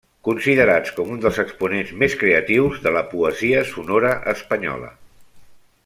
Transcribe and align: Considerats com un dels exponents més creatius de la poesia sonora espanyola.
Considerats 0.27 0.93
com 0.99 1.11
un 1.15 1.19
dels 1.25 1.37
exponents 1.43 1.91
més 2.03 2.15
creatius 2.23 2.81
de 2.87 2.95
la 2.97 3.05
poesia 3.13 3.63
sonora 3.75 4.15
espanyola. 4.37 4.91